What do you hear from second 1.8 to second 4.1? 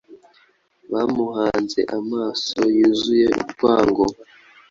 amaso yuzuye urwango